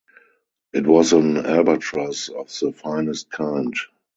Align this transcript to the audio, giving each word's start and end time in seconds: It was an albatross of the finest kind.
It 0.73 0.87
was 0.87 1.13
an 1.13 1.37
albatross 1.37 2.29
of 2.29 2.47
the 2.59 2.71
finest 2.73 3.29
kind. 3.29 3.75